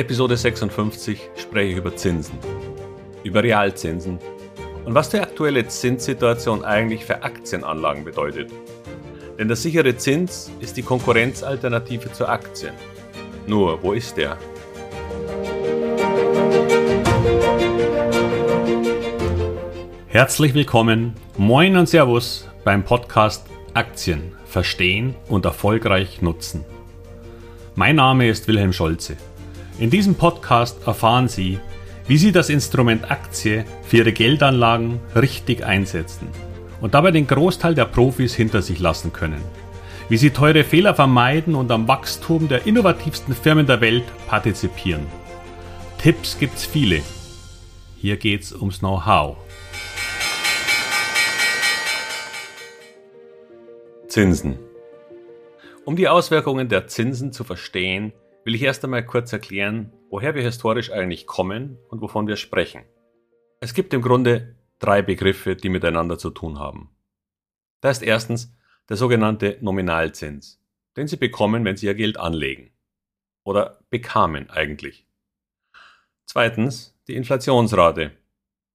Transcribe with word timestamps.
Episode 0.00 0.34
56 0.34 1.28
spreche 1.36 1.72
ich 1.72 1.76
über 1.76 1.94
Zinsen, 1.94 2.38
über 3.22 3.42
Realzinsen 3.42 4.18
und 4.86 4.94
was 4.94 5.10
die 5.10 5.20
aktuelle 5.20 5.68
Zinssituation 5.68 6.64
eigentlich 6.64 7.04
für 7.04 7.22
Aktienanlagen 7.22 8.02
bedeutet. 8.02 8.50
Denn 9.38 9.48
der 9.48 9.58
sichere 9.58 9.94
Zins 9.98 10.50
ist 10.58 10.78
die 10.78 10.82
Konkurrenzalternative 10.82 12.10
zur 12.12 12.30
Aktien. 12.30 12.72
Nur, 13.46 13.82
wo 13.82 13.92
ist 13.92 14.16
der? 14.16 14.38
Herzlich 20.06 20.54
willkommen, 20.54 21.12
moin 21.36 21.76
und 21.76 21.90
Servus 21.90 22.48
beim 22.64 22.84
Podcast 22.84 23.44
Aktien 23.74 24.32
verstehen 24.46 25.14
und 25.28 25.44
erfolgreich 25.44 26.22
nutzen. 26.22 26.64
Mein 27.74 27.96
Name 27.96 28.30
ist 28.30 28.48
Wilhelm 28.48 28.72
Scholze. 28.72 29.18
In 29.80 29.88
diesem 29.88 30.14
Podcast 30.14 30.86
erfahren 30.86 31.26
Sie, 31.26 31.58
wie 32.06 32.18
Sie 32.18 32.32
das 32.32 32.50
Instrument 32.50 33.10
Aktie 33.10 33.64
für 33.82 33.96
Ihre 33.96 34.12
Geldanlagen 34.12 35.00
richtig 35.16 35.64
einsetzen 35.64 36.28
und 36.82 36.92
dabei 36.92 37.12
den 37.12 37.26
Großteil 37.26 37.74
der 37.74 37.86
Profis 37.86 38.34
hinter 38.34 38.60
sich 38.60 38.78
lassen 38.78 39.10
können. 39.14 39.40
Wie 40.10 40.18
Sie 40.18 40.28
teure 40.28 40.64
Fehler 40.64 40.94
vermeiden 40.94 41.54
und 41.54 41.70
am 41.70 41.88
Wachstum 41.88 42.46
der 42.46 42.66
innovativsten 42.66 43.34
Firmen 43.34 43.66
der 43.66 43.80
Welt 43.80 44.04
partizipieren. 44.26 45.06
Tipps 45.96 46.38
gibt's 46.38 46.66
viele. 46.66 47.00
Hier 47.96 48.18
geht's 48.18 48.52
ums 48.52 48.80
Know-how. 48.80 49.38
Zinsen. 54.08 54.58
Um 55.86 55.96
die 55.96 56.08
Auswirkungen 56.08 56.68
der 56.68 56.86
Zinsen 56.86 57.32
zu 57.32 57.44
verstehen, 57.44 58.12
will 58.44 58.54
ich 58.54 58.62
erst 58.62 58.84
einmal 58.84 59.04
kurz 59.04 59.32
erklären, 59.32 59.92
woher 60.08 60.34
wir 60.34 60.42
historisch 60.42 60.90
eigentlich 60.90 61.26
kommen 61.26 61.78
und 61.88 62.00
wovon 62.00 62.26
wir 62.26 62.36
sprechen. 62.36 62.84
Es 63.60 63.74
gibt 63.74 63.92
im 63.92 64.02
Grunde 64.02 64.56
drei 64.78 65.02
Begriffe, 65.02 65.56
die 65.56 65.68
miteinander 65.68 66.18
zu 66.18 66.30
tun 66.30 66.58
haben. 66.58 66.90
Da 67.80 67.90
ist 67.90 68.02
erstens 68.02 68.56
der 68.88 68.96
sogenannte 68.96 69.58
Nominalzins, 69.60 70.60
den 70.96 71.06
Sie 71.06 71.16
bekommen, 71.16 71.64
wenn 71.64 71.76
Sie 71.76 71.86
Ihr 71.86 71.94
Geld 71.94 72.18
anlegen. 72.18 72.72
Oder 73.44 73.84
bekamen 73.90 74.50
eigentlich. 74.50 75.06
Zweitens 76.26 76.98
die 77.06 77.16
Inflationsrate, 77.16 78.12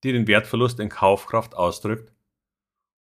die 0.03 0.11
den 0.11 0.27
Wertverlust 0.27 0.79
in 0.79 0.89
Kaufkraft 0.89 1.55
ausdrückt. 1.55 2.13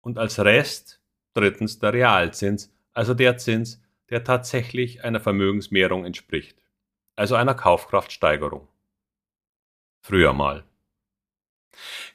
Und 0.02 0.18
als 0.18 0.40
Rest 0.40 1.02
drittens 1.34 1.80
der 1.80 1.94
Realzins, 1.94 2.74
also 2.94 3.14
der 3.14 3.38
Zins, 3.38 3.83
der 4.10 4.24
tatsächlich 4.24 5.04
einer 5.04 5.20
Vermögensmehrung 5.20 6.06
entspricht, 6.06 6.62
also 7.16 7.36
einer 7.36 7.56
Kaufkraftsteigerung. 7.56 8.68
Früher 10.02 10.34
mal. 10.34 10.64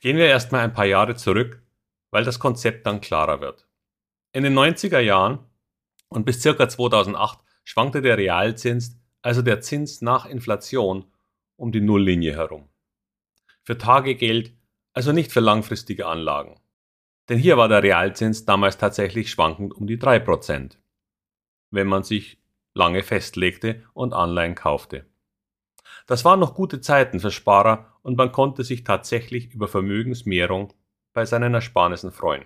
Gehen 0.01 0.17
wir 0.17 0.27
erstmal 0.27 0.63
ein 0.63 0.73
paar 0.73 0.85
Jahre 0.85 1.17
zurück, 1.17 1.63
weil 2.11 2.25
das 2.25 2.39
Konzept 2.39 2.87
dann 2.87 3.01
klarer 3.01 3.41
wird. 3.41 3.67
In 4.33 4.45
den 4.45 4.55
90er 4.55 5.01
Jahren 5.01 5.41
und 6.09 6.25
bis 6.25 6.41
circa 6.41 6.69
2008 6.69 7.41
schwankte 7.65 8.03
der 8.03 8.19
Realzins, 8.19 9.01
also 9.23 9.43
der 9.43 9.61
Zins 9.61 10.01
nach 10.01 10.27
Inflation, 10.27 11.11
um 11.57 11.73
die 11.73 11.81
Nulllinie 11.81 12.35
herum. 12.35 12.69
Für 13.65 13.77
Tagegeld, 13.77 14.53
also 14.93 15.13
nicht 15.13 15.33
für 15.33 15.41
langfristige 15.41 16.07
Anlagen. 16.07 16.61
Denn 17.29 17.39
hier 17.39 17.57
war 17.57 17.69
der 17.69 17.83
Realzins 17.83 18.45
damals 18.45 18.79
tatsächlich 18.79 19.31
schwankend 19.31 19.75
um 19.75 19.87
die 19.87 19.99
3% 19.99 20.77
wenn 21.71 21.87
man 21.87 22.03
sich 22.03 22.39
lange 22.75 23.03
festlegte 23.03 23.85
und 23.93 24.15
Anleihen 24.15 24.55
kaufte. 24.55 25.07
Das 26.07 26.25
waren 26.25 26.41
noch 26.41 26.55
gute 26.55 26.81
Zeiten 26.81 27.21
für 27.21 27.31
Sparer 27.31 27.93
und 28.03 28.17
man 28.17 28.33
konnte 28.33 28.65
sich 28.65 28.85
tatsächlich 28.85 29.53
über 29.53 29.69
Vermögensmehrung 29.69 30.73
bei 31.13 31.25
seinen 31.27 31.55
Ersparnissen 31.55 32.13
freuen. 32.13 32.45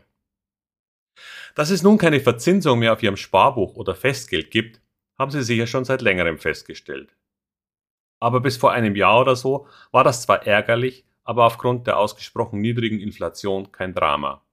Dass 1.54 1.70
es 1.70 1.82
nun 1.82 1.98
keine 1.98 2.20
Verzinsung 2.20 2.78
mehr 2.78 2.92
auf 2.92 3.02
Ihrem 3.02 3.16
Sparbuch 3.16 3.76
oder 3.76 3.94
Festgeld 3.94 4.50
gibt, 4.50 4.80
haben 5.18 5.30
Sie 5.30 5.42
sicher 5.42 5.66
schon 5.66 5.84
seit 5.84 6.00
längerem 6.00 6.38
festgestellt. 6.38 7.14
Aber 8.18 8.40
bis 8.40 8.56
vor 8.56 8.72
einem 8.72 8.96
Jahr 8.96 9.20
oder 9.20 9.36
so 9.36 9.66
war 9.90 10.04
das 10.04 10.22
zwar 10.22 10.46
ärgerlich, 10.46 11.04
aber 11.24 11.44
aufgrund 11.44 11.86
der 11.86 11.98
ausgesprochen 11.98 12.60
niedrigen 12.60 12.98
Inflation 12.98 13.70
kein 13.72 13.94
Drama. 13.94 14.44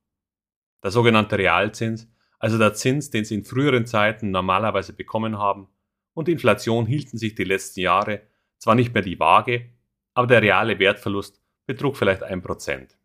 Der 0.83 0.91
sogenannte 0.91 1.37
Realzins 1.37 2.11
also 2.39 2.57
der 2.57 2.73
Zins, 2.73 3.09
den 3.09 3.25
sie 3.25 3.35
in 3.35 3.45
früheren 3.45 3.85
Zeiten 3.85 4.31
normalerweise 4.31 4.93
bekommen 4.93 5.37
haben, 5.37 5.67
und 6.13 6.27
Inflation 6.27 6.85
hielten 6.85 7.17
sich 7.17 7.35
die 7.35 7.43
letzten 7.43 7.81
Jahre 7.81 8.23
zwar 8.57 8.75
nicht 8.75 8.93
mehr 8.93 9.03
die 9.03 9.19
Waage, 9.19 9.69
aber 10.13 10.27
der 10.27 10.41
reale 10.41 10.79
Wertverlust 10.79 11.41
betrug 11.65 11.95
vielleicht 11.95 12.23
ein 12.23 12.41
Prozent. 12.41 12.97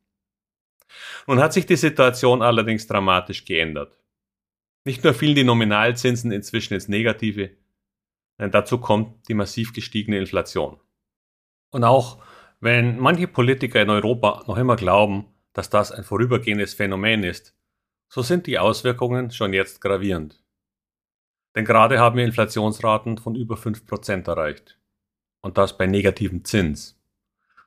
Nun 1.26 1.40
hat 1.40 1.52
sich 1.52 1.66
die 1.66 1.76
Situation 1.76 2.42
allerdings 2.42 2.86
dramatisch 2.86 3.44
geändert. 3.44 3.98
Nicht 4.84 5.04
nur 5.04 5.14
fielen 5.14 5.34
die 5.34 5.44
Nominalzinsen 5.44 6.32
inzwischen 6.32 6.74
ins 6.74 6.88
Negative, 6.88 7.50
denn 8.38 8.50
dazu 8.50 8.78
kommt 8.78 9.28
die 9.28 9.34
massiv 9.34 9.72
gestiegene 9.72 10.18
Inflation. 10.18 10.80
Und 11.70 11.84
auch 11.84 12.22
wenn 12.60 12.98
manche 12.98 13.28
Politiker 13.28 13.80
in 13.80 13.90
Europa 13.90 14.44
noch 14.46 14.56
immer 14.56 14.76
glauben, 14.76 15.26
dass 15.52 15.70
das 15.70 15.92
ein 15.92 16.04
vorübergehendes 16.04 16.74
Phänomen 16.74 17.22
ist, 17.22 17.54
so 18.14 18.22
sind 18.22 18.46
die 18.46 18.60
Auswirkungen 18.60 19.32
schon 19.32 19.52
jetzt 19.52 19.80
gravierend. 19.80 20.40
Denn 21.56 21.64
gerade 21.64 21.98
haben 21.98 22.16
wir 22.16 22.24
Inflationsraten 22.24 23.18
von 23.18 23.34
über 23.34 23.56
5% 23.56 24.28
erreicht. 24.28 24.78
Und 25.40 25.58
das 25.58 25.76
bei 25.76 25.86
negativem 25.86 26.44
Zins. 26.44 26.96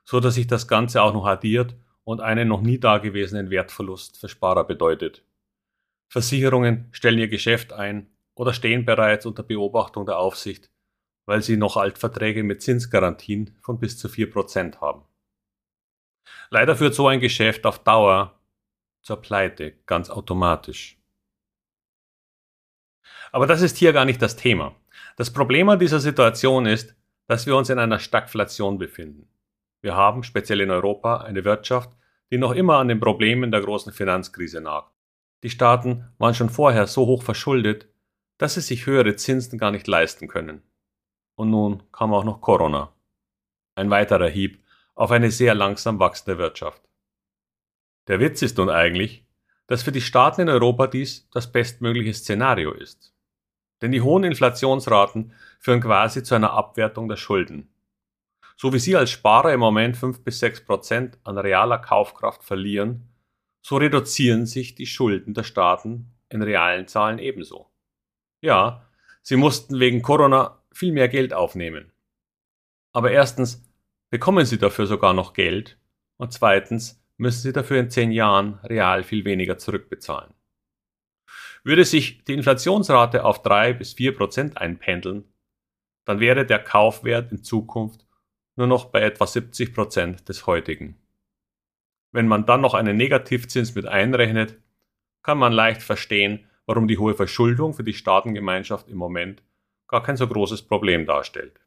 So 0.06 0.20
dass 0.20 0.36
sich 0.36 0.46
das 0.46 0.66
Ganze 0.66 1.02
auch 1.02 1.12
noch 1.12 1.26
addiert 1.26 1.76
und 2.02 2.22
einen 2.22 2.48
noch 2.48 2.62
nie 2.62 2.78
dagewesenen 2.78 3.50
Wertverlust 3.50 4.16
für 4.16 4.30
Sparer 4.30 4.64
bedeutet. 4.64 5.22
Versicherungen 6.08 6.88
stellen 6.92 7.18
ihr 7.18 7.28
Geschäft 7.28 7.74
ein 7.74 8.10
oder 8.34 8.54
stehen 8.54 8.86
bereits 8.86 9.26
unter 9.26 9.42
Beobachtung 9.42 10.06
der 10.06 10.16
Aufsicht, 10.16 10.70
weil 11.26 11.42
sie 11.42 11.58
noch 11.58 11.76
Altverträge 11.76 12.42
mit 12.42 12.62
Zinsgarantien 12.62 13.54
von 13.60 13.78
bis 13.78 13.98
zu 13.98 14.08
4% 14.08 14.80
haben. 14.80 15.02
Leider 16.48 16.74
führt 16.74 16.94
so 16.94 17.06
ein 17.06 17.20
Geschäft 17.20 17.66
auf 17.66 17.80
Dauer 17.80 18.37
zur 19.08 19.22
Pleite, 19.22 19.72
ganz 19.86 20.10
automatisch. 20.10 20.98
Aber 23.32 23.46
das 23.46 23.62
ist 23.62 23.78
hier 23.78 23.94
gar 23.94 24.04
nicht 24.04 24.20
das 24.20 24.36
Thema. 24.36 24.76
Das 25.16 25.32
Problem 25.32 25.70
an 25.70 25.78
dieser 25.78 25.98
Situation 25.98 26.66
ist, 26.66 26.94
dass 27.26 27.46
wir 27.46 27.56
uns 27.56 27.70
in 27.70 27.78
einer 27.78 28.00
Stagflation 28.00 28.76
befinden. 28.76 29.26
Wir 29.80 29.96
haben, 29.96 30.24
speziell 30.24 30.60
in 30.60 30.70
Europa, 30.70 31.22
eine 31.22 31.46
Wirtschaft, 31.46 31.88
die 32.30 32.36
noch 32.36 32.52
immer 32.52 32.76
an 32.76 32.88
den 32.88 33.00
Problemen 33.00 33.50
der 33.50 33.62
großen 33.62 33.94
Finanzkrise 33.94 34.60
nagt. 34.60 34.92
Die 35.42 35.48
Staaten 35.48 36.12
waren 36.18 36.34
schon 36.34 36.50
vorher 36.50 36.86
so 36.86 37.06
hoch 37.06 37.22
verschuldet, 37.22 37.88
dass 38.36 38.54
sie 38.54 38.60
sich 38.60 38.84
höhere 38.84 39.16
Zinsen 39.16 39.58
gar 39.58 39.70
nicht 39.70 39.86
leisten 39.86 40.28
können. 40.28 40.60
Und 41.34 41.48
nun 41.48 41.82
kam 41.92 42.12
auch 42.12 42.24
noch 42.24 42.42
Corona. 42.42 42.92
Ein 43.74 43.88
weiterer 43.88 44.28
Hieb 44.28 44.62
auf 44.94 45.12
eine 45.12 45.30
sehr 45.30 45.54
langsam 45.54 45.98
wachsende 45.98 46.36
Wirtschaft. 46.36 46.87
Der 48.08 48.20
Witz 48.20 48.42
ist 48.42 48.56
nun 48.56 48.70
eigentlich, 48.70 49.24
dass 49.66 49.82
für 49.82 49.92
die 49.92 50.00
Staaten 50.00 50.40
in 50.42 50.48
Europa 50.48 50.86
dies 50.86 51.28
das 51.30 51.52
bestmögliche 51.52 52.14
Szenario 52.14 52.72
ist. 52.72 53.14
Denn 53.82 53.92
die 53.92 54.00
hohen 54.00 54.24
Inflationsraten 54.24 55.32
führen 55.60 55.82
quasi 55.82 56.22
zu 56.22 56.34
einer 56.34 56.52
Abwertung 56.52 57.08
der 57.08 57.16
Schulden. 57.16 57.68
So 58.56 58.72
wie 58.72 58.78
Sie 58.78 58.96
als 58.96 59.10
Sparer 59.10 59.52
im 59.52 59.60
Moment 59.60 59.96
5 59.96 60.24
bis 60.24 60.40
6 60.40 60.64
Prozent 60.64 61.18
an 61.22 61.38
realer 61.38 61.78
Kaufkraft 61.78 62.42
verlieren, 62.42 63.08
so 63.60 63.76
reduzieren 63.76 64.46
sich 64.46 64.74
die 64.74 64.86
Schulden 64.86 65.34
der 65.34 65.44
Staaten 65.44 66.12
in 66.28 66.42
realen 66.42 66.88
Zahlen 66.88 67.18
ebenso. 67.18 67.70
Ja, 68.40 68.88
sie 69.22 69.36
mussten 69.36 69.78
wegen 69.78 70.02
Corona 70.02 70.62
viel 70.72 70.92
mehr 70.92 71.08
Geld 71.08 71.34
aufnehmen. 71.34 71.92
Aber 72.92 73.10
erstens 73.10 73.62
bekommen 74.10 74.46
sie 74.46 74.58
dafür 74.58 74.86
sogar 74.86 75.12
noch 75.12 75.34
Geld 75.34 75.78
und 76.16 76.32
zweitens 76.32 76.97
müssen 77.18 77.42
sie 77.42 77.52
dafür 77.52 77.78
in 77.78 77.90
zehn 77.90 78.10
Jahren 78.10 78.58
real 78.64 79.02
viel 79.02 79.24
weniger 79.24 79.58
zurückbezahlen. 79.58 80.32
Würde 81.64 81.84
sich 81.84 82.24
die 82.24 82.34
Inflationsrate 82.34 83.24
auf 83.24 83.42
drei 83.42 83.72
bis 83.72 83.92
vier 83.92 84.16
Prozent 84.16 84.56
einpendeln, 84.56 85.24
dann 86.04 86.20
wäre 86.20 86.46
der 86.46 86.60
Kaufwert 86.60 87.30
in 87.32 87.42
Zukunft 87.42 88.06
nur 88.56 88.66
noch 88.66 88.86
bei 88.86 89.02
etwa 89.02 89.26
70 89.26 89.74
Prozent 89.74 90.28
des 90.28 90.46
heutigen. 90.46 90.96
Wenn 92.12 92.26
man 92.26 92.46
dann 92.46 92.62
noch 92.62 92.74
einen 92.74 92.96
Negativzins 92.96 93.74
mit 93.74 93.86
einrechnet, 93.86 94.56
kann 95.22 95.38
man 95.38 95.52
leicht 95.52 95.82
verstehen, 95.82 96.46
warum 96.64 96.88
die 96.88 96.98
hohe 96.98 97.14
Verschuldung 97.14 97.74
für 97.74 97.84
die 97.84 97.92
Staatengemeinschaft 97.92 98.88
im 98.88 98.96
Moment 98.96 99.42
gar 99.88 100.02
kein 100.02 100.16
so 100.16 100.26
großes 100.26 100.62
Problem 100.62 101.06
darstellt. 101.06 101.60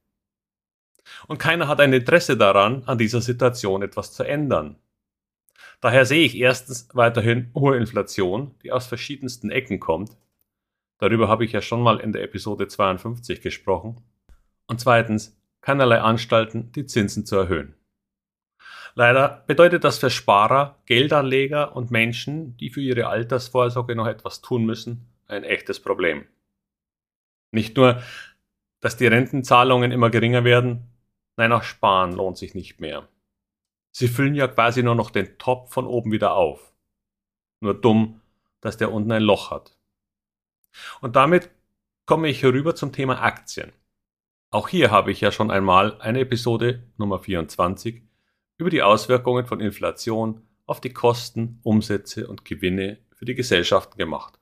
Und 1.28 1.40
keiner 1.40 1.68
hat 1.68 1.80
ein 1.80 1.94
Interesse 1.94 2.38
daran, 2.38 2.84
an 2.86 2.98
dieser 2.98 3.22
Situation 3.22 3.82
etwas 3.82 4.14
zu 4.14 4.24
ändern. 4.24 4.78
Daher 5.82 6.06
sehe 6.06 6.24
ich 6.24 6.38
erstens 6.38 6.88
weiterhin 6.94 7.52
hohe 7.56 7.76
Inflation, 7.76 8.54
die 8.64 8.72
aus 8.72 8.86
verschiedensten 8.86 9.50
Ecken 9.50 9.80
kommt. 9.80 10.16
Darüber 11.00 11.28
habe 11.28 11.44
ich 11.44 11.52
ja 11.52 11.62
schon 11.62 11.82
mal 11.82 12.00
in 12.00 12.14
der 12.14 12.22
Episode 12.22 12.68
52 12.68 13.42
gesprochen. 13.42 14.00
Und 14.68 14.80
zweitens 14.80 15.36
keinerlei 15.62 16.00
Anstalten, 16.00 16.72
die 16.72 16.86
Zinsen 16.86 17.26
zu 17.26 17.36
erhöhen. 17.36 17.76
Leider 18.94 19.44
bedeutet 19.48 19.84
das 19.84 19.98
für 19.98 20.10
Sparer, 20.10 20.78
Geldanleger 20.86 21.76
und 21.76 21.92
Menschen, 21.92 22.58
die 22.58 22.70
für 22.70 22.82
ihre 22.82 23.08
Altersvorsorge 23.08 23.96
noch 23.96 24.08
etwas 24.08 24.42
tun 24.42 24.66
müssen, 24.66 25.08
ein 25.28 25.44
echtes 25.44 25.80
Problem. 25.80 26.26
Nicht 27.52 27.78
nur, 27.78 28.02
dass 28.82 28.98
die 28.98 29.08
Rentenzahlungen 29.08 29.92
immer 29.92 30.10
geringer 30.10 30.44
werden, 30.44 30.90
nein, 31.38 31.52
auch 31.54 31.64
Sparen 31.64 32.14
lohnt 32.14 32.38
sich 32.38 32.54
nicht 32.54 32.80
mehr. 32.80 33.08
Sie 33.92 34.08
füllen 34.08 34.36
ja 34.36 34.48
quasi 34.48 34.84
nur 34.84 34.96
noch 34.96 35.12
den 35.12 35.38
Topf 35.38 35.74
von 35.74 35.86
oben 35.86 36.12
wieder 36.12 36.36
auf. 36.36 36.74
Nur 37.60 37.74
dumm, 37.74 38.22
dass 38.62 38.78
der 38.78 38.92
unten 38.92 39.12
ein 39.12 39.24
Loch 39.24 39.52
hat. 39.52 39.78
Und 41.02 41.16
damit 41.16 41.50
komme 42.06 42.30
ich 42.30 42.42
herüber 42.44 42.76
zum 42.76 42.92
Thema 42.92 43.22
Aktien. 43.22 43.72
Auch 44.50 44.68
hier 44.68 44.92
habe 44.92 45.12
ich 45.12 45.22
ja 45.22 45.32
schon 45.32 45.52
einmal 45.52 46.00
eine 46.02 46.20
Episode 46.20 46.84
Nummer 46.98 47.20
24 47.20 48.02
über 48.58 48.70
die 48.70 48.82
Auswirkungen 48.82 49.46
von 49.46 49.60
Inflation 49.60 50.42
auf 50.66 50.82
die 50.82 50.94
Kosten, 50.94 51.60
Umsätze 51.64 52.28
und 52.28 52.46
Gewinne 52.46 53.00
für 53.14 53.26
die 53.26 53.36
Gesellschaften 53.36 53.98
gemacht. 53.98 54.40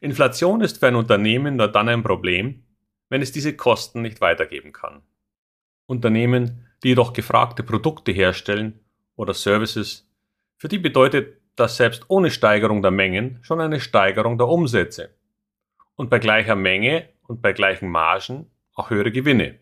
Inflation 0.00 0.60
ist 0.60 0.78
für 0.78 0.88
ein 0.88 0.96
Unternehmen 0.96 1.56
nur 1.56 1.68
dann 1.68 1.88
ein 1.88 2.02
Problem, 2.02 2.64
wenn 3.08 3.22
es 3.22 3.32
diese 3.32 3.56
Kosten 3.56 4.02
nicht 4.02 4.20
weitergeben 4.20 4.72
kann. 4.72 5.02
Unternehmen, 5.86 6.65
die 6.82 6.88
jedoch 6.88 7.12
gefragte 7.12 7.62
Produkte 7.62 8.12
herstellen 8.12 8.80
oder 9.16 9.34
Services, 9.34 10.08
für 10.56 10.68
die 10.68 10.78
bedeutet 10.78 11.40
das 11.56 11.76
selbst 11.76 12.04
ohne 12.08 12.30
Steigerung 12.30 12.82
der 12.82 12.90
Mengen 12.90 13.38
schon 13.42 13.60
eine 13.60 13.80
Steigerung 13.80 14.38
der 14.38 14.48
Umsätze 14.48 15.14
und 15.94 16.10
bei 16.10 16.18
gleicher 16.18 16.54
Menge 16.54 17.08
und 17.22 17.42
bei 17.42 17.52
gleichen 17.52 17.88
Margen 17.88 18.50
auch 18.74 18.90
höhere 18.90 19.10
Gewinne. 19.10 19.58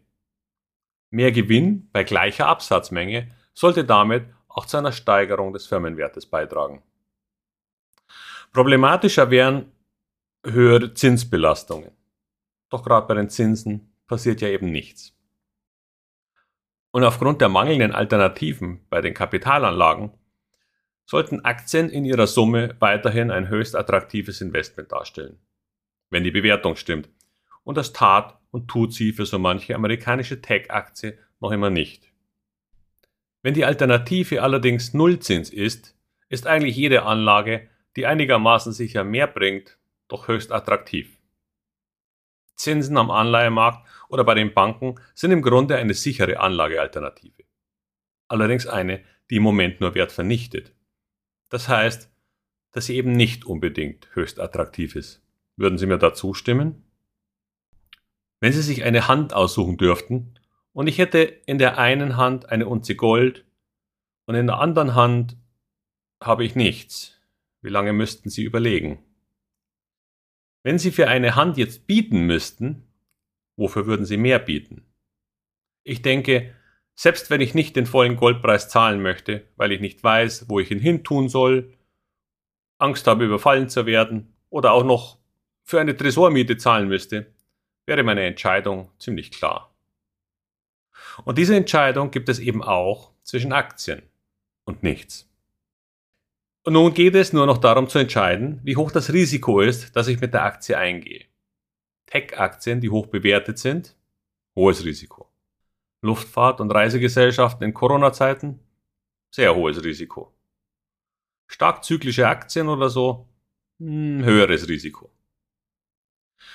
Mehr 1.11 1.31
Gewinn 1.31 1.89
bei 1.93 2.03
gleicher 2.03 2.49
Absatzmenge 2.49 3.31
sollte 3.55 3.85
damit 3.85 4.25
auch 4.49 4.67
zu 4.67 4.77
einer 4.77 4.93
Steigerung 4.93 5.53
des 5.53 5.67
Firmenwertes 5.67 6.27
beitragen. 6.27 6.83
Problematischer 8.53 9.31
wären 9.31 9.73
höhere 10.45 10.95
Zinsbelastungen. 10.95 11.93
Doch 12.69 12.83
gerade 12.83 13.07
bei 13.07 13.15
den 13.15 13.31
Zinsen 13.31 13.93
passiert 14.07 14.41
ja 14.41 14.49
eben 14.49 14.71
nichts. 14.71 15.17
Und 16.95 17.03
aufgrund 17.03 17.41
der 17.41 17.49
mangelnden 17.49 17.91
Alternativen 17.91 18.87
bei 18.89 19.01
den 19.01 19.15
Kapitalanlagen 19.15 20.13
sollten 21.05 21.45
Aktien 21.45 21.91
in 21.91 22.05
ihrer 22.05 22.29
Summe 22.29 22.77
weiterhin 22.79 23.33
ein 23.33 23.49
höchst 23.49 23.75
attraktives 23.75 24.41
Investment 24.41 24.93
darstellen, 24.93 25.41
wenn 26.11 26.23
die 26.23 26.31
Bewertung 26.31 26.77
stimmt. 26.77 27.09
Und 27.65 27.77
das 27.77 27.93
tat 27.93 28.39
und 28.53 28.69
tut 28.69 28.95
sie 28.95 29.11
für 29.11 29.27
so 29.27 29.41
manche 29.41 29.75
amerikanische 29.75 30.41
Tech-Aktie 30.41 31.19
noch 31.41 31.51
immer 31.51 31.69
nicht. 31.69 32.13
Wenn 33.43 33.55
die 33.55 33.65
Alternative 33.65 34.41
allerdings 34.41 34.95
Nullzins 34.95 35.51
ist, 35.51 35.97
ist 36.29 36.47
eigentlich 36.47 36.77
jede 36.77 37.03
Anlage, 37.03 37.69
die 37.97 38.07
einigermaßen 38.07 38.73
sicher 38.73 39.03
mehr 39.03 39.27
bringt, 39.27 39.79
doch 40.07 40.29
höchst 40.29 40.53
attraktiv. 40.53 41.14
Zinsen 42.57 42.97
am 42.97 43.11
Anleihemarkt 43.11 43.87
oder 44.09 44.25
bei 44.25 44.35
den 44.35 44.55
Banken 44.55 44.97
sind 45.15 45.33
im 45.33 45.43
Grunde 45.43 45.77
eine 45.77 45.95
sichere 45.95 46.41
Anlagealternative. 46.41 47.45
Allerdings 48.29 48.67
eine, 48.67 49.03
die 49.31 49.37
im 49.37 49.43
Moment 49.43 49.81
nur 49.81 49.95
Wert 49.95 50.13
vernichtet. 50.13 50.73
Das 51.49 51.69
heißt, 51.69 52.11
dass 52.73 52.87
sie 52.87 52.97
eben 52.97 53.13
nicht 53.13 53.45
unbedingt 53.45 54.09
höchst 54.15 54.41
attraktiv 54.41 54.97
ist. 54.97 55.23
Würden 55.57 55.79
Sie 55.79 55.87
mir 55.87 55.99
da 55.99 56.15
zustimmen? 56.15 56.85
Wenn 58.41 58.53
Sie 58.53 58.63
sich 58.63 58.83
eine 58.83 59.07
Hand 59.07 59.33
aussuchen 59.33 59.77
dürften 59.77 60.35
und 60.73 60.89
ich 60.89 60.99
hätte 60.99 61.21
in 61.23 61.59
der 61.59 61.79
einen 61.79 62.17
Hand 62.17 62.49
eine 62.49 62.67
Unze 62.67 62.97
Gold 62.97 63.45
und 64.27 64.35
in 64.35 64.49
der 64.49 64.59
anderen 64.59 64.95
Hand 64.95 65.37
habe 66.21 66.45
ich 66.45 66.57
nichts, 66.57 67.21
wie 67.63 67.71
lange 67.71 67.93
müssten 67.93 68.31
Sie 68.31 68.43
überlegen? 68.43 69.04
Wenn 70.65 70.79
Sie 70.79 70.91
für 70.91 71.09
eine 71.09 71.37
Hand 71.37 71.59
jetzt 71.59 71.87
bieten 71.87 72.21
müssten, 72.27 72.89
wofür 73.57 73.87
würden 73.87 74.07
Sie 74.07 74.17
mehr 74.17 74.39
bieten? 74.39 74.87
Ich 75.85 76.01
denke, 76.01 76.55
selbst 76.95 77.29
wenn 77.29 77.43
ich 77.43 77.55
nicht 77.55 77.77
den 77.77 77.85
vollen 77.85 78.17
Goldpreis 78.17 78.71
zahlen 78.71 79.03
möchte, 79.03 79.47
weil 79.57 79.73
ich 79.73 79.81
nicht 79.81 80.03
weiß, 80.03 80.49
wo 80.49 80.59
ich 80.61 80.71
ihn 80.71 80.81
hin 80.81 81.05
tun 81.05 81.29
soll, 81.29 81.75
Angst 82.79 83.07
habe, 83.07 83.27
überfallen 83.27 83.69
zu 83.69 83.85
werden 83.85 84.35
oder 84.49 84.73
auch 84.73 84.85
noch 84.85 85.19
für 85.65 85.81
eine 85.81 85.97
Tresormiete 85.97 86.57
zahlen 86.57 86.89
müsste, 86.89 87.27
wäre 87.85 88.03
meine 88.03 88.25
Entscheidung 88.25 88.91
ziemlich 88.99 89.31
klar. 89.31 89.75
Und 91.27 91.37
diese 91.37 91.57
Entscheidung 91.57 92.11
gibt 92.11 92.31
es 92.31 92.39
eben 92.39 92.63
auch 92.63 93.13
zwischen 93.23 93.53
Aktien 93.53 94.03
und 94.65 94.83
nichts. 94.83 95.31
Und 96.65 96.73
nun 96.73 96.95
geht 96.95 97.15
es 97.15 97.35
nur 97.35 97.45
noch 97.45 97.59
darum 97.59 97.89
zu 97.89 97.99
entscheiden, 97.99 98.61
wie 98.65 98.77
hoch 98.77 98.91
das 98.91 99.13
Risiko 99.13 99.61
ist, 99.61 99.95
dass 99.97 100.09
ich 100.09 100.21
mit 100.21 100.33
der 100.33 100.45
Aktie 100.45 100.77
eingehe. 100.79 101.27
Tech-Aktien, 102.07 102.81
die 102.81 102.89
hoch 102.89 103.07
bewertet 103.07 103.59
sind, 103.59 103.95
hohes 104.57 104.83
Risiko. 104.83 105.31
Luftfahrt- 106.01 106.61
und 106.61 106.71
Reisegesellschaften 106.71 107.67
in 107.67 107.75
Corona-Zeiten? 107.75 108.61
Sehr 109.31 109.55
hohes 109.55 109.85
Risiko. 109.85 110.35
Stark 111.47 111.85
zyklische 111.85 112.29
Aktien 112.29 112.69
oder 112.69 112.89
so? 112.89 113.29
Hm, 113.79 114.25
höheres 114.25 114.67
Risiko. 114.67 115.11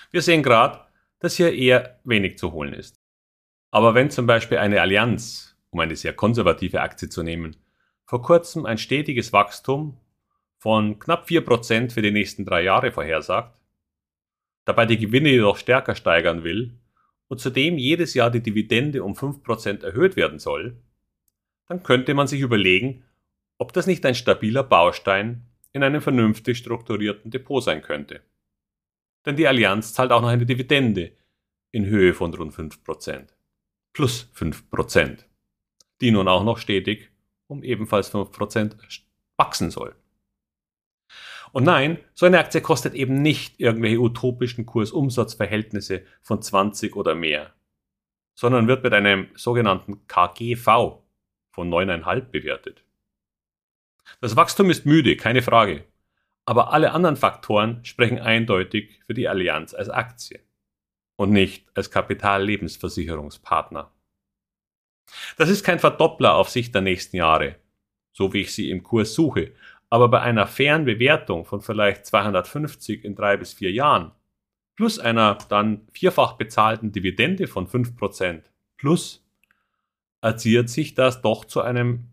Wir 0.09 0.23
sehen 0.23 0.41
gerade, 0.41 0.85
dass 1.19 1.35
hier 1.35 1.53
eher 1.53 1.99
wenig 2.03 2.39
zu 2.39 2.51
holen 2.51 2.73
ist. 2.73 2.99
Aber 3.69 3.93
wenn 3.93 4.09
zum 4.09 4.25
Beispiel 4.25 4.57
eine 4.57 4.81
Allianz, 4.81 5.55
um 5.69 5.79
eine 5.79 5.95
sehr 5.95 6.13
konservative 6.13 6.81
Aktie 6.81 7.09
zu 7.09 7.21
nehmen, 7.21 7.55
vor 8.09 8.23
kurzem 8.23 8.65
ein 8.65 8.79
stetiges 8.79 9.33
Wachstum 9.33 9.95
von 10.57 10.97
knapp 10.97 11.27
4% 11.27 11.91
für 11.91 12.01
die 12.01 12.09
nächsten 12.09 12.43
drei 12.43 12.63
Jahre 12.63 12.91
vorhersagt, 12.91 13.55
dabei 14.65 14.87
die 14.87 14.97
Gewinne 14.97 15.29
jedoch 15.29 15.57
stärker 15.57 15.93
steigern 15.93 16.43
will 16.43 16.73
und 17.27 17.39
zudem 17.39 17.77
jedes 17.77 18.15
Jahr 18.15 18.31
die 18.31 18.41
Dividende 18.41 19.03
um 19.03 19.13
5% 19.13 19.83
erhöht 19.83 20.15
werden 20.15 20.39
soll, 20.39 20.81
dann 21.67 21.83
könnte 21.83 22.15
man 22.15 22.25
sich 22.25 22.41
überlegen, 22.41 23.05
ob 23.59 23.73
das 23.73 23.85
nicht 23.85 24.03
ein 24.07 24.15
stabiler 24.15 24.63
Baustein 24.63 25.45
in 25.71 25.83
einem 25.83 26.01
vernünftig 26.01 26.57
strukturierten 26.57 27.29
Depot 27.29 27.63
sein 27.63 27.83
könnte. 27.83 28.23
Denn 29.27 29.35
die 29.35 29.47
Allianz 29.47 29.93
zahlt 29.93 30.11
auch 30.11 30.21
noch 30.21 30.29
eine 30.29 30.47
Dividende 30.47 31.11
in 31.69 31.85
Höhe 31.85 32.15
von 32.15 32.33
rund 32.33 32.55
5%. 32.55 33.27
Plus 33.93 34.31
5%. 34.35 35.25
Die 36.01 36.09
nun 36.09 36.27
auch 36.27 36.43
noch 36.43 36.57
stetig 36.57 37.11
um 37.49 37.63
ebenfalls 37.63 38.13
5% 38.13 38.75
wachsen 39.35 39.71
soll. 39.71 39.95
Und 41.51 41.63
nein, 41.63 41.97
so 42.13 42.27
eine 42.27 42.37
Aktie 42.37 42.61
kostet 42.61 42.93
eben 42.93 43.21
nicht 43.21 43.59
irgendwelche 43.59 43.99
utopischen 43.99 44.65
Kursumsatzverhältnisse 44.65 46.05
von 46.21 46.41
20 46.41 46.95
oder 46.95 47.15
mehr, 47.15 47.53
sondern 48.35 48.67
wird 48.67 48.83
mit 48.83 48.93
einem 48.93 49.29
sogenannten 49.35 50.05
KGV 50.07 51.01
von 51.49 51.69
9,5 51.69 52.21
bewertet. 52.21 52.83
Das 54.21 54.35
Wachstum 54.35 54.69
ist 54.69 54.85
müde, 54.85 55.17
keine 55.17 55.41
Frage, 55.41 55.85
aber 56.45 56.71
alle 56.71 56.91
anderen 56.91 57.15
Faktoren 57.15 57.83
sprechen 57.83 58.19
eindeutig 58.19 59.01
für 59.07 59.15
die 59.15 59.27
Allianz 59.27 59.73
als 59.73 59.89
Aktie 59.89 60.39
und 61.15 61.31
nicht 61.31 61.67
als 61.75 61.89
Kapitallebensversicherungspartner. 61.89 63.91
Das 65.37 65.49
ist 65.49 65.63
kein 65.63 65.79
Verdoppler 65.79 66.35
auf 66.35 66.49
Sicht 66.49 66.73
der 66.73 66.81
nächsten 66.81 67.17
Jahre, 67.17 67.55
so 68.11 68.33
wie 68.33 68.41
ich 68.41 68.53
sie 68.53 68.69
im 68.69 68.83
Kurs 68.83 69.13
suche, 69.13 69.53
aber 69.89 70.07
bei 70.07 70.21
einer 70.21 70.47
fairen 70.47 70.85
Bewertung 70.85 71.45
von 71.45 71.61
vielleicht 71.61 72.05
250 72.05 73.03
in 73.03 73.15
drei 73.15 73.37
bis 73.37 73.53
vier 73.53 73.71
Jahren 73.71 74.11
plus 74.79 74.97
einer 74.97 75.37
dann 75.49 75.87
vierfach 75.91 76.37
bezahlten 76.37 76.93
Dividende 76.93 77.47
von 77.47 77.67
5% 77.67 78.43
plus 78.77 79.25
addiert 80.21 80.69
sich 80.69 80.93
das 80.93 81.21
doch 81.21 81.43
zu 81.43 81.59
einem 81.59 82.05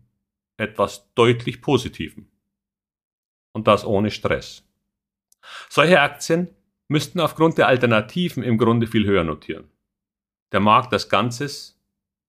etwas 0.57 1.07
deutlich 1.13 1.61
positiven. 1.61 2.29
Und 3.53 3.67
das 3.67 3.85
ohne 3.85 4.11
Stress. 4.11 4.67
Solche 5.69 6.01
Aktien 6.01 6.49
müssten 6.89 7.21
aufgrund 7.21 7.57
der 7.57 7.67
Alternativen 7.67 8.43
im 8.43 8.57
Grunde 8.57 8.87
viel 8.87 9.05
höher 9.05 9.23
notieren. 9.23 9.69
Der 10.51 10.59
Markt 10.59 10.91
als 10.91 11.07
Ganzes 11.07 11.76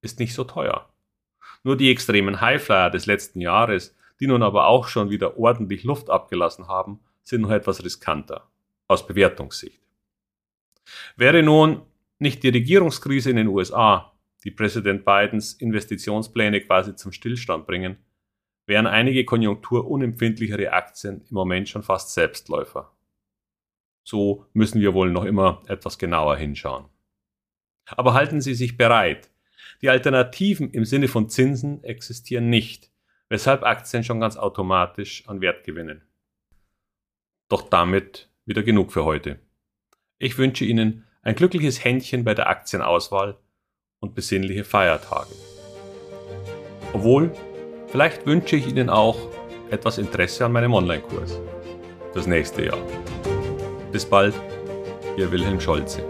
ist 0.01 0.19
nicht 0.19 0.35
so 0.35 0.45
teuer. 0.45 0.89
Nur 1.65 1.77
die 1.77 1.91
extremen 1.91 2.41
Highflyer 2.41 2.91
des 2.91 3.07
letzten 3.07 3.41
Jahres 3.41 3.95
die 4.21 4.27
nun 4.27 4.43
aber 4.43 4.67
auch 4.67 4.89
schon 4.89 5.11
wieder 5.11 5.39
ordentlich 5.39 5.85
Luft 5.85 6.11
abgelassen 6.11 6.69
haben, 6.69 7.01
sind 7.23 7.43
noch 7.43 7.51
etwas 7.51 7.85
riskanter 7.85 8.49
aus 8.87 9.07
Bewertungssicht. 9.07 9.81
Wäre 11.17 11.43
nun 11.43 11.83
nicht 12.19 12.43
die 12.43 12.49
Regierungskrise 12.49 13.31
in 13.31 13.37
den 13.37 13.49
USA, 13.49 14.13
die 14.45 14.51
Präsident 14.51 15.05
Bidens 15.05 15.53
Investitionspläne 15.55 16.61
quasi 16.63 16.97
zum 16.97 17.13
Stillstand 17.13 17.67
bringen, 17.67 17.99
wären 18.67 18.87
einige 18.87 19.25
konjunkturunempfindlichere 19.25 20.73
Aktien 20.73 21.23
im 21.29 21.35
Moment 21.35 21.69
schon 21.69 21.83
fast 21.83 22.13
Selbstläufer. 22.15 22.93
So 24.05 24.47
müssen 24.53 24.81
wir 24.81 24.95
wohl 24.95 25.11
noch 25.11 25.25
immer 25.25 25.63
etwas 25.67 25.99
genauer 25.99 26.37
hinschauen. 26.37 26.87
Aber 27.87 28.15
halten 28.15 28.41
Sie 28.41 28.55
sich 28.55 28.77
bereit, 28.77 29.31
Die 29.83 29.91
Alternativen 29.91 30.71
im 30.73 30.85
Sinne 30.85 31.09
von 31.09 31.29
Zinsen 31.29 31.83
existieren 31.85 32.51
nicht, 32.51 32.91
weshalb 33.29 33.63
Aktien 33.63 34.05
schon 34.05 34.21
ganz 34.21 34.37
automatisch 34.37 35.27
an 35.27 35.41
Wert 35.41 35.65
gewinnen. 35.65 36.03
Doch 37.49 37.63
damit 37.63 38.29
wieder 38.45 38.63
genug 38.63 38.93
für 38.93 39.05
heute. 39.05 39.39
Ich 40.19 40.37
wünsche 40.39 40.65
Ihnen 40.65 41.07
ein 41.23 41.35
glückliches 41.35 41.85
Händchen 41.85 42.25
bei 42.25 42.35
der 42.35 42.49
Aktienauswahl 42.49 43.39
und 44.01 44.15
besinnliche 44.15 44.65
Feiertage. 44.65 45.35
Obwohl, 46.93 47.33
vielleicht 47.89 48.27
wünsche 48.27 48.57
ich 48.57 48.67
Ihnen 48.67 48.91
auch 48.91 49.29
etwas 49.71 49.99
Interesse 49.99 50.47
an 50.47 50.53
meinem 50.53 50.75
Online-Kurs 50.75 51.41
fürs 52.13 52.27
nächste 52.27 52.65
Jahr. 52.65 52.79
Bis 53.93 54.05
bald, 54.05 54.35
Ihr 55.17 55.31
Wilhelm 55.31 55.61
Scholze. 55.61 56.03